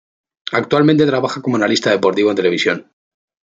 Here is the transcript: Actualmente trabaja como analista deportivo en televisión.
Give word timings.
Actualmente 0.51 1.05
trabaja 1.05 1.43
como 1.43 1.57
analista 1.57 1.91
deportivo 1.91 2.31
en 2.31 2.35
televisión. 2.37 2.91